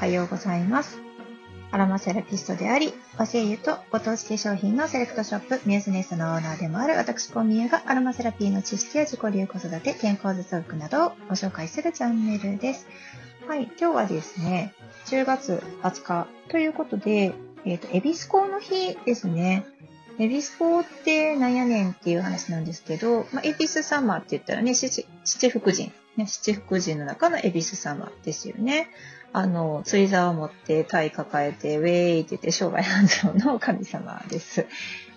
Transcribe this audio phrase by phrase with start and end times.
[0.00, 0.98] はようございます。
[1.70, 12.86] アロマセラピストであり、和製油とご当地化粧品のセレクトショップ、ミューズネスのオーナーでもある私、コミュがアロマセラピーの知識や自己流子育て、健康絶育などをご紹介するチャンネルです。
[13.46, 14.72] はい、今日はですね、
[15.04, 17.34] 10月20日ということで、
[17.66, 19.66] えっ、と、エビスコの日ですね。
[20.18, 28.88] エビスコってなんやねんっていう話なんですけど、まあ、エビス様って言ったらね、七七福神、ね、七福神の中のエビス様ですよね。
[29.32, 34.66] あの、釣り竿を持って、鯛抱えて、ウェーイって言って商売繁盛の神様です。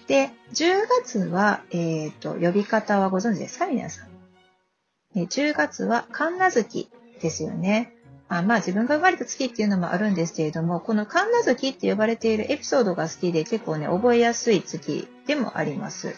[0.07, 4.13] で、10月は、えっ、と、呼び方はご存知ですか皆さん。
[5.15, 6.89] 10月は神奈月
[7.21, 7.93] ですよね。
[8.29, 16.15] あまあ自分が生まれた月っていうのもあるんですけれども、この神奈月って呼ばれているエピソードが好きで結構ね、覚えやすい月でもあります。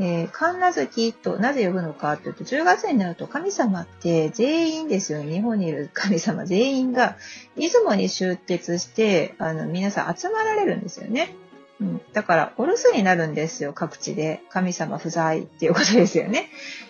[0.00, 5.32] えー、神奈月となぜ呼ぶのかというと、10月になると神様って全員ですよね。
[5.32, 7.16] 日本にいる神様 全員が
[7.56, 11.34] 出雲に集結して、あの、皆さん集まられるんですよね。
[11.80, 14.42] うん、だから、お留守になるんですよ、各地で。
[14.48, 16.48] 神様不在っていうことですよね。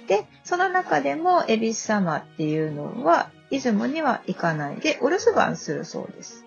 [0.09, 6.45] で、その中でも、恵比寿様っていうのは、出雲には行かないで、お留守番するそうです。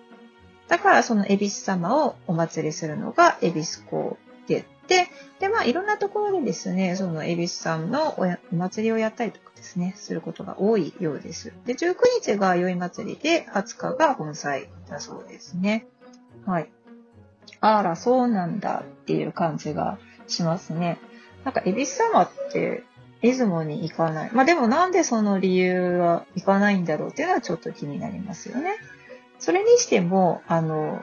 [0.68, 4.18] だから、その恵比寿様をお祭りするのが、恵比寿公、
[4.88, 5.08] で、
[5.38, 11.52] でまあ、いろんなところでですね、その恵比寿さんのおやお祭りをやったりとかですね、することが多いようです。
[11.66, 15.86] で、19日が宵祭りで、20日が本祭だそうですね。
[16.46, 16.70] はい。
[17.60, 20.98] あら、そうなんだっていう感じがしますね。
[21.44, 22.82] なんか、恵比寿様って、
[23.20, 24.30] 出雲に行かない。
[24.32, 28.76] まあでもなんでその理由は行かないんだろうっていうのはちょっと気になりますよね。
[29.40, 31.02] それにしても、あの、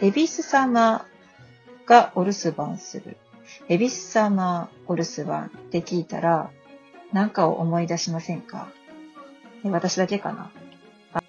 [0.00, 1.04] 恵比寿様
[1.90, 3.16] がお留守番する。
[3.68, 6.52] 恵比寿様お留守番って聞いたら、
[7.12, 8.68] なんかを思い出しませんか？
[9.64, 10.52] え私だけかな？
[11.14, 11.22] あ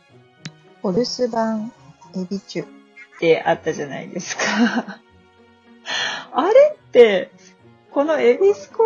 [0.84, 1.74] お留守番
[2.16, 2.68] エビチュっ
[3.20, 5.00] てあったじゃないですか。
[6.32, 7.32] あれって、
[7.90, 8.84] このエビスコ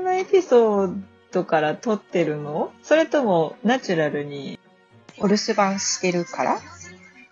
[0.00, 1.02] のエピソー
[1.32, 2.72] ドから撮ってるの？
[2.84, 4.60] それともナチュラルに
[5.18, 6.60] お留守番してるから？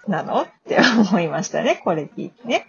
[0.09, 0.43] なの？
[0.43, 1.81] って思いましたね。
[1.85, 2.67] これ聞いてね。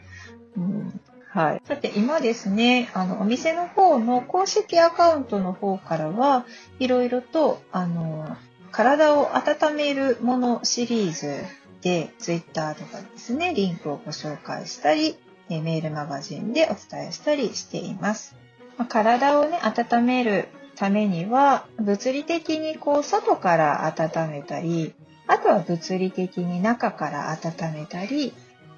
[0.55, 1.01] うん
[1.35, 1.61] はい。
[1.65, 6.45] さて、今ですね、あの、お店の方の公式アカウントの方からは、
[6.79, 8.37] いろいろと、あの、
[8.71, 11.43] 体を温めるものシリーズ
[11.81, 15.17] で、ツイッターとかですね、リンクをご紹介したり、
[15.49, 18.37] メールマガジンでお伝えしたりしています。
[18.77, 20.47] まあ体をね、温める
[20.77, 24.95] ためには、物理的にこう、外から温めたり、
[25.27, 28.33] あとは物理的に中から温めたり、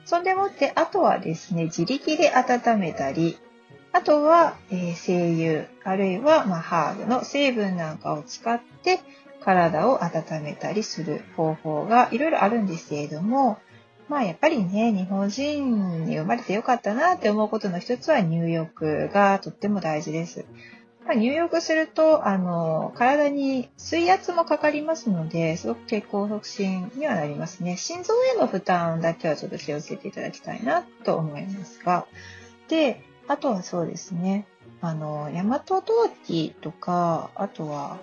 [0.08, 3.38] そんでもって、あとはですね、自力で温めたり、
[3.92, 9.02] あとは、えー精油、あるいは、まあ、ハーブの成分なんかを使って、
[9.42, 13.60] 体を温めたりする方法がいろいろあるんですけれども、
[14.08, 20.46] まあやっぱりね、日本人に生まれてよかったなって思うことの一つは入浴がとっても大事です。
[21.08, 27.78] ま、入浴すると、あの、体に水圧もかかりますので、すごく血行促進にはなりますね。
[27.78, 32.06] 心臓への負担だけはちょっと気をつけていただきたいなと思いますが。
[32.68, 34.46] で、あとはそうですね。
[34.82, 35.82] あの、大和陶
[36.26, 37.98] 器とか、あとは、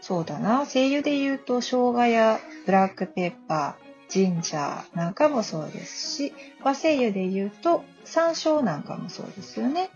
[0.00, 6.32] そうだな、精油で言うと、生姜やブラックペッパー、ジンジャーなんかもそうですし、
[6.64, 9.90] 和精油で言うと、山椒なんかもそうですよね。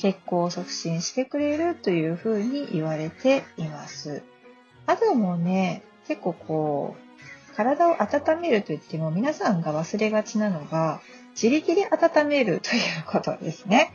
[0.00, 4.22] 血行を促進してくれるというふうに言われています。
[4.86, 6.96] あともね、結構こ
[7.52, 11.00] う、体を温めると言っても皆さんが忘れがちなのが、
[11.32, 13.92] 自力で温めるということですね。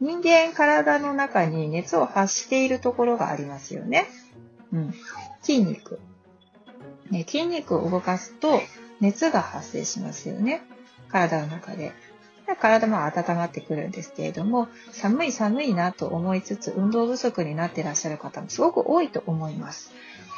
[0.00, 4.06] 人間体の中に熱を発しているところがありますよね。
[4.72, 4.94] うん。
[5.42, 6.00] 筋肉。
[7.10, 8.60] ね、筋肉を動かすと
[9.00, 10.62] 熱が発生しますよね。
[11.08, 11.92] 体の中で。
[12.54, 19.92] 体も温まってくるんですけれども、寒い寒いなと思いつつ運動不足になってらっしゃる方もすごく多いと思います。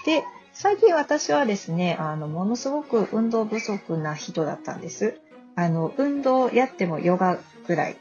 [0.07, 0.25] で、
[0.55, 5.21] 最近私はですね、あの、ものすごく運動不足な人だったんです。
[5.55, 7.97] あの、運動やってもヨガぐらい。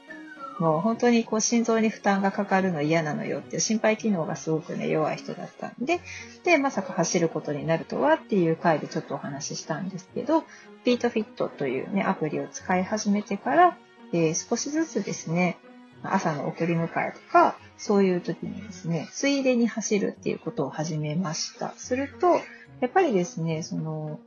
[0.59, 5.99] もう本当にこう心臓に負担がかかるの嫌なのよっていう心肺機能がすごくね、弱い人だったんで、
[6.43, 10.43] で、まさか走ることになるとはっていう回でちょっとお話ししたんですけど、
[10.83, 13.77] ピートフィットというね、アプリを使い始めてから、
[14.13, 15.57] えー少しずつですね、
[16.03, 21.73] 朝の送り迎えとか、そういう時にですね、ついでに走るっていうことを始めました。
[21.77, 22.39] すると、
[22.79, 24.19] やっぱりですね、その、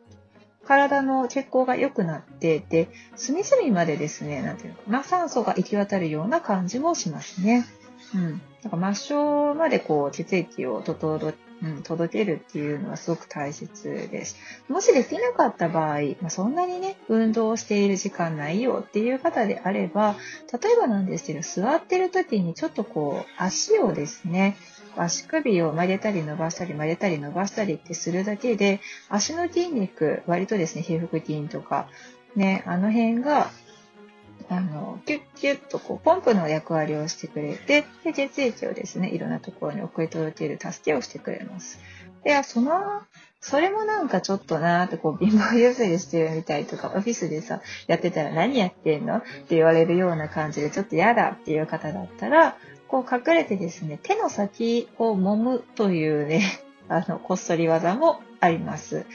[0.65, 7.65] 体の血行が良くなって、で、隅々までですね、なんていうのかな、酸素が行き渡るような感じもしますね。
[8.15, 8.41] うん。
[8.63, 11.33] なんか末梢までこう血液を整
[11.63, 14.37] うん、届けるっていうのはすごく大切です。
[14.69, 20.17] もしできなかった場合、まあ、そんなにね、運動をしている時間ないよっていう方であれば、
[20.53, 24.57] 例えばなんですけど、座ってる時にちょっとこう、足をですね、
[24.97, 31.89] 足首を曲げたり伸ばしたり曲げたり伸ばしたりってするだけで、足の筋肉、割とですね、皮腹筋とか、
[32.37, 33.51] ね、あの辺が
[34.51, 41.79] あの、キュッキュッとこう、ポンプの役割をしてくれて、で、血液をですね、いろんなところに送り届ける助けをしてくれます。
[42.25, 43.03] で、その、
[43.41, 49.19] それもなんかちょっとなーってこう、貧乏ゆすりしてるみたいとか、オフィスでさ、やってたら何やってんの？
[49.19, 52.57] って言われるような感じで、ちょっと嫌だっていう方だったら、
[52.89, 56.43] こう隠れてですね、手の先を揉むというね、
[56.89, 59.07] あの、こっそり技もあります。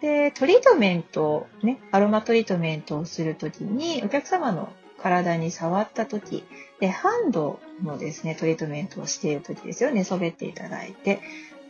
[0.00, 6.44] で、トリートメント、ね、アロマトリートメントをするときに、お客様の体に触ったとき、
[6.80, 11.20] で、ハンドのですね、トリートメントをしているときですよね、そべっていただいて、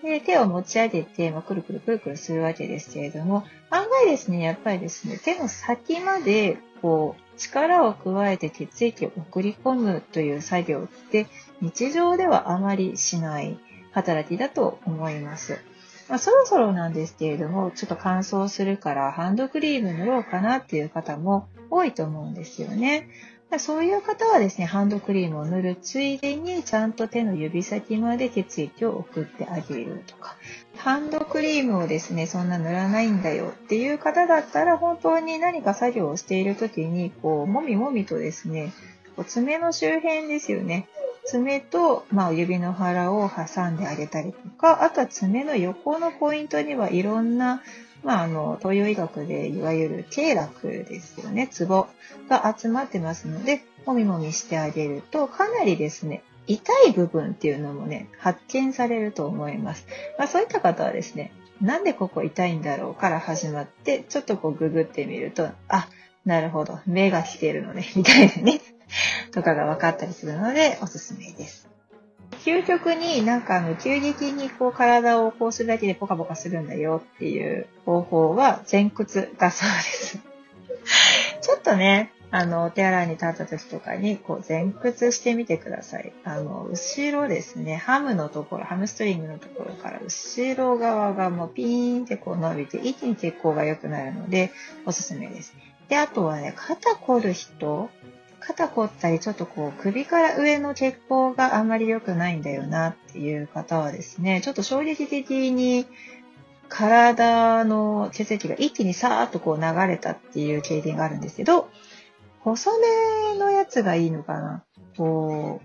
[0.03, 11.27] で、手を持ち上げて、まあ、くるくるくるくるするわけですけれども、案外ですね、やっぱりですね、手の先まで、こう、力を加えて血液を送り込むという作業って、
[11.61, 13.59] 日常ではあまりしない
[13.93, 15.59] 働きだと思います。
[16.09, 23.09] まあ、そろそろなんですけれども、ちょっと乾燥するからハンドクリーム塗ろうかなっていう方も多いと思うんですよね。
[23.59, 30.37] そういう方はですね、ハンドクリームを塗るついでに、ちゃんと手の指先まで血液を送ってあげるとか、
[30.77, 38.73] ハンドクリームをですね、そんな塗らないんだよっていう方だったら、本当に何か作業をしている時に、こう、もみもみとですね、
[39.27, 40.89] 爪の周辺ですよね。
[41.27, 47.63] 爪と、まあ、指の腹を挟んであげたりとか、あとは爪の横のポイントにはいろんな、
[48.05, 51.89] まあ、あの、東洋医学でいわゆる経絡ですよね、ツボ
[52.29, 59.87] が集まってますので、もみもみしてあげると、かなりですね、痛い部分っていうのもね、発見されると思います。
[60.19, 65.89] まあ、そういった方はですね、なんでここ痛いんだろうから始まって、ちょっとこうググってみると、あ、
[66.25, 68.61] なるほど、目が来てるのね、みたいなね。
[69.33, 71.69] とかが分かったりするのでおすすめです。
[72.45, 80.19] 究極になんかあの急激にこう体をこうするだけでポカポカするんだよっていう方法は前屈だそうです。
[81.43, 86.13] ちょっとね、あの、お手洗いに立った時とかに、こう、前屈してみてください。
[86.25, 94.53] あの、後ろですね、ハムのところ、ハムストリングのところから、後ろ側がもうピーンってこう伸びて、一気に血行が良くなるので、
[94.85, 95.55] おすすめです。
[95.89, 97.91] で、あとはね、肩凝る人
[98.47, 105.87] 肩凝ったり、ちょっとこう、首から上の血行があんまり良くないんだよなっていう方はですね、ちょっと衝撃的に
[106.69, 111.69] 体の血液が一気にさーっとこう流れたっていう経験があるんですけど、
[112.41, 114.63] 細めのやつがいいのかな。
[114.97, 115.61] こ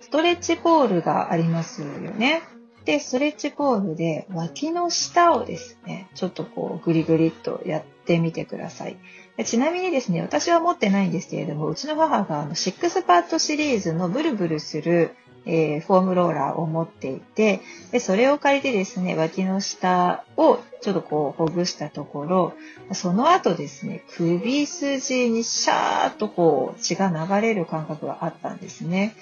[0.00, 2.42] う、ストレッチポールがありますよね。
[2.84, 8.96] で、ストレッチポールで脇の下をですね、ちょっとこうグリグリっとやってみてください。
[9.44, 15.14] ちなみにですね、私は持ってないんですけれども、うちの母があの6パッドシリーズのブルブルする、
[15.46, 17.60] えー、フォームローラーを持っていて
[17.92, 22.52] で、それを借りてですね、脇の下をちょっとこうほぐしたところ、
[22.92, 29.14] その後ですね、首筋にシャーッとこう血が流れる感覚があったんですね。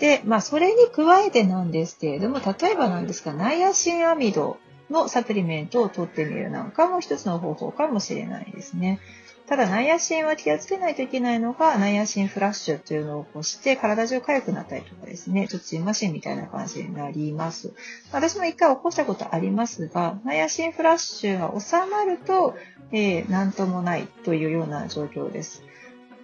[0.00, 4.58] で、まあそれに加えてなんですけれども、例えばなんですが、ナイアシンアミド
[4.90, 8.98] のサプリメントを取ってみるなんかも一つの方法かもしれないですね。
[9.46, 17.72] ただ、ナイアシンは気をつけないといけないのが、ナイアシンフラッシュというのを起こして、体中痒くなったりとかですね、ちょっとジンマシンみたいな感じになります。
[18.12, 22.54] 私も一回起こしたことありますが、ナイアシンフラッシュが収まると、
[22.92, 25.64] えー、なんともないというような状況です。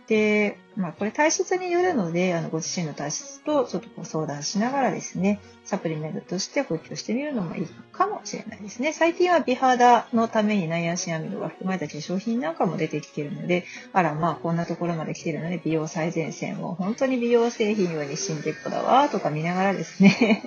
[0.08, 8.92] で、まあ、これ体質によるので、あの、ご自身の体質とちょっとこう相談しながらですね、サプリメントとして補給してみるのもいいかもしれないですね。
[8.92, 20.42] 最近は美肌のためにナイアシンアミドが含まれた化粧品なんかも出てきているので、あら、まあ、こんなところまで来ているので、美容最前線を本当に美容製品用に死んでいく子だわー、とか見ながらですね、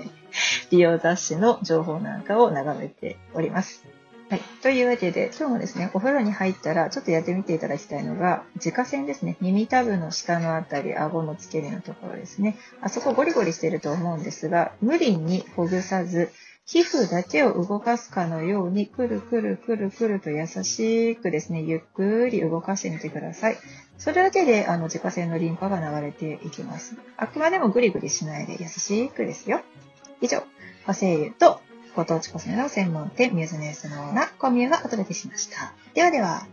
[0.70, 3.99] 美容雑誌の情報なんかを眺めております。
[4.30, 4.42] はい。
[4.62, 9.38] というわけで、今日もですね、お風呂に入ったら、ちょっとやってみていただきたいのが、自家線ですね。
[9.42, 12.56] 耳たぶの下のあたり、顎の付け根のところですね。
[12.80, 16.30] あそこゴリゴリしてると思うんですが、無理にほぐさず、
[16.68, 23.58] 皮膚だけを動かすかのように、くるくるくるくると優しくですね、ゆっくり動かしてみてください。
[23.98, 26.96] それだけで、あの、自家線のリンパが流れていきます。
[27.18, 29.62] あくまでもグリグリしないで優しくですよ。
[30.22, 30.44] 以上、
[30.86, 31.59] 和製油と
[31.96, 35.74] ご当地コスメの専門店ミューズネスのような、コミューがお届けしました。
[35.94, 36.46] ではでは。